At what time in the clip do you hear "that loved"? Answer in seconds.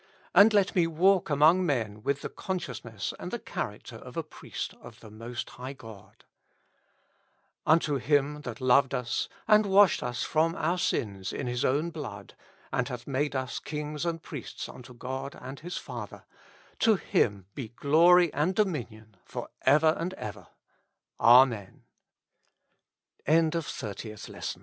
8.41-8.95